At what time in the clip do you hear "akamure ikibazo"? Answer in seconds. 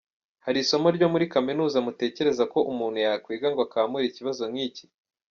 3.67-4.43